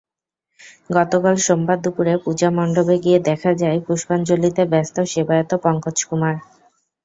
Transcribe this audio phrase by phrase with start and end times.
[0.89, 6.35] গতকাল সোমবার দুপুরে পূজামণ্ডপে গিয়ে দেখা যায়, পুষ্পাঞ্জলিতে ব্যস্ত সেবায়েত পঙ্কজ কুমার।